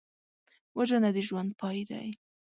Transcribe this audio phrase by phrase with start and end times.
[0.77, 2.07] وژنه د ژوند پای دی